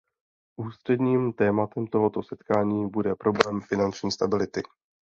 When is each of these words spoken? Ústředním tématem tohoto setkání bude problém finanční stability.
Ústředním 0.59 1.33
tématem 1.33 1.87
tohoto 1.87 2.23
setkání 2.23 2.89
bude 2.89 3.15
problém 3.15 3.61
finanční 3.61 4.11
stability. 4.11 4.61